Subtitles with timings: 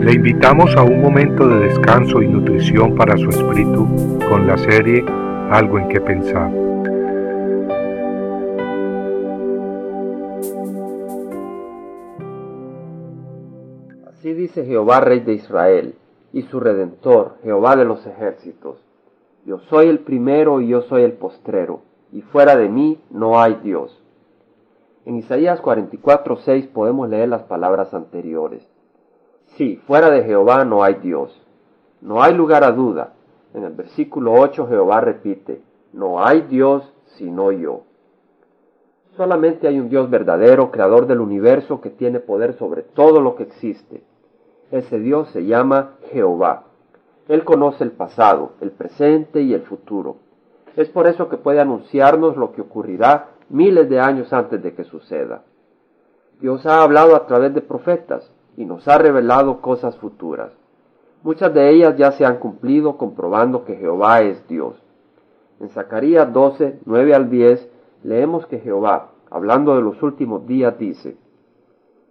[0.00, 3.86] Le invitamos a un momento de descanso y nutrición para su espíritu
[4.30, 5.04] con la serie
[5.50, 6.50] Algo en que pensar.
[14.08, 15.94] Así dice Jehová, Rey de Israel,
[16.32, 18.78] y su Redentor, Jehová de los ejércitos.
[19.44, 23.60] Yo soy el primero y yo soy el postrero, y fuera de mí no hay
[23.62, 24.02] Dios.
[25.04, 28.66] En Isaías 44:6 podemos leer las palabras anteriores.
[29.56, 31.40] Sí, fuera de Jehová no hay Dios.
[32.00, 33.14] No hay lugar a duda.
[33.52, 35.60] En el versículo 8 Jehová repite,
[35.92, 37.82] no hay Dios sino yo.
[39.16, 43.42] Solamente hay un Dios verdadero, creador del universo, que tiene poder sobre todo lo que
[43.42, 44.02] existe.
[44.70, 46.64] Ese Dios se llama Jehová.
[47.28, 50.16] Él conoce el pasado, el presente y el futuro.
[50.76, 54.84] Es por eso que puede anunciarnos lo que ocurrirá miles de años antes de que
[54.84, 55.42] suceda.
[56.40, 60.52] Dios ha hablado a través de profetas y nos ha revelado cosas futuras.
[61.22, 64.74] Muchas de ellas ya se han cumplido comprobando que Jehová es Dios.
[65.60, 67.68] En Zacarías 12, 9 al 10
[68.04, 71.16] leemos que Jehová, hablando de los últimos días, dice,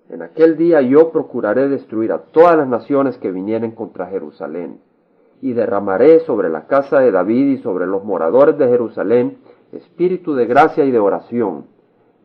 [0.09, 4.79] En aquel día yo procuraré destruir a todas las naciones que vinieren contra Jerusalén,
[5.41, 9.37] y derramaré sobre la casa de David y sobre los moradores de Jerusalén
[9.71, 11.65] espíritu de gracia y de oración,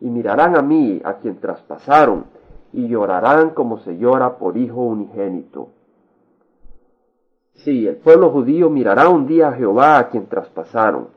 [0.01, 2.27] y mirarán a mí, a quien traspasaron,
[2.75, 5.69] y llorarán como se llora por hijo unigénito.
[7.55, 11.09] Sí, el pueblo judío mirará un día a Jehová a quien traspasaron,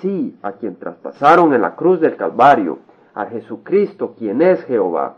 [0.00, 2.80] sí, a quien traspasaron en la cruz del Calvario,
[3.14, 5.16] a Jesucristo, quien es Jehová.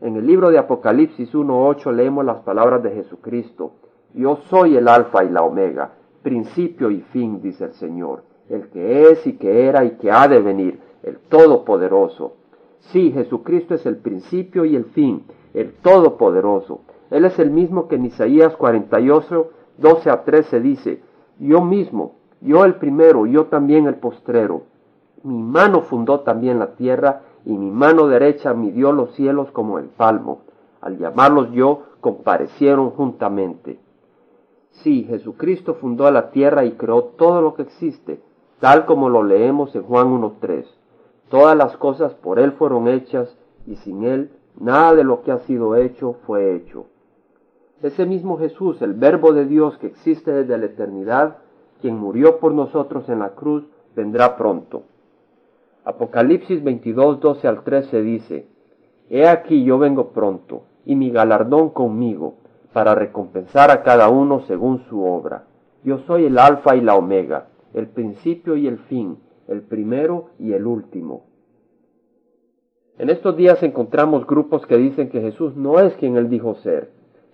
[0.00, 3.72] En el libro de Apocalipsis 1.8 leemos las palabras de Jesucristo.
[4.12, 5.92] Yo soy el alfa y la omega,
[6.22, 10.28] principio y fin, dice el Señor el que es y que era y que ha
[10.28, 12.36] de venir, el Todopoderoso.
[12.92, 16.80] Sí, Jesucristo es el principio y el fin, el Todopoderoso.
[17.10, 21.02] Él es el mismo que en Isaías 48, 12 a 13 dice,
[21.38, 24.62] yo mismo, yo el primero, yo también el postrero.
[25.22, 29.86] Mi mano fundó también la tierra y mi mano derecha midió los cielos como el
[29.86, 30.42] palmo.
[30.80, 33.78] Al llamarlos yo, comparecieron juntamente.
[34.82, 38.20] Sí, Jesucristo fundó la tierra y creó todo lo que existe,
[38.60, 40.66] tal como lo leemos en Juan 1.3.
[41.34, 43.36] Todas las cosas por Él fueron hechas
[43.66, 46.86] y sin Él nada de lo que ha sido hecho fue hecho.
[47.82, 51.38] Ese mismo Jesús, el Verbo de Dios que existe desde la eternidad,
[51.80, 53.64] quien murió por nosotros en la cruz,
[53.96, 54.84] vendrá pronto.
[55.84, 58.46] Apocalipsis 22, 12 al 13 dice,
[59.10, 62.34] He aquí yo vengo pronto, y mi galardón conmigo,
[62.72, 65.46] para recompensar a cada uno según su obra.
[65.82, 69.18] Yo soy el Alfa y la Omega, el principio y el fin,
[69.48, 71.24] el primero y el último.
[72.98, 76.90] En estos días encontramos grupos que dicen que Jesús no es quien él dijo ser.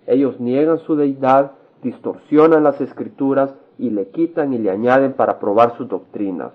[0.07, 1.51] Ellos niegan su deidad,
[1.83, 6.53] distorsionan las escrituras y le quitan y le añaden para probar sus doctrinas.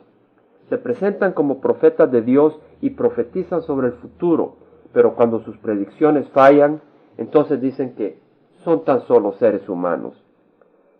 [0.68, 4.56] Se presentan como profetas de Dios y profetizan sobre el futuro,
[4.92, 6.80] pero cuando sus predicciones fallan,
[7.16, 8.18] entonces dicen que
[8.64, 10.14] son tan solo seres humanos.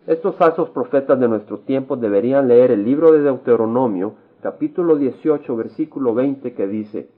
[0.07, 4.15] Estos falsos profetas de nuestro tiempo deberían leer el libro de Deuteronomio,
[4.47, 7.09] capítulo 18, versículo 20, que dice,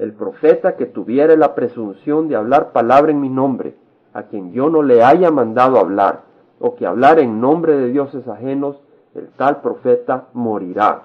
[0.00, 3.76] El profeta que tuviere la presunción de hablar palabra en mi nombre,
[4.12, 6.24] a quien yo no le haya mandado hablar,
[6.58, 8.80] o que hablar en nombre de dioses ajenos,
[9.14, 11.04] el tal profeta morirá.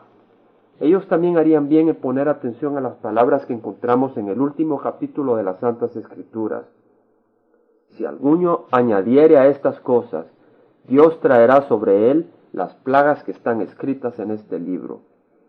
[0.79, 4.81] Ellos también harían bien en poner atención a las palabras que encontramos en el último
[4.81, 6.63] capítulo de las Santas Escrituras.
[7.91, 10.25] Si alguno añadiere a estas cosas,
[10.87, 15.01] Dios traerá sobre él las plagas que están escritas en este libro.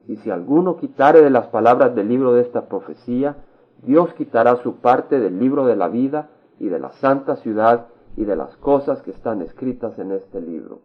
[0.08, 3.36] Y si alguno quitare de las palabras del libro de esta profecía,
[3.82, 8.24] Dios quitará su parte del libro de la vida y de la santa ciudad y
[8.24, 10.80] de las cosas que están escritas en este libro.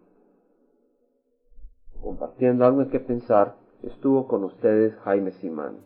[2.01, 5.77] Compartiendo algo en que pensar, estuvo con ustedes Jaime Simán.